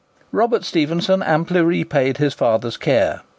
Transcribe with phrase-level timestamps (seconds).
[0.31, 3.21] Robert Stephenson amply repaid his father's care.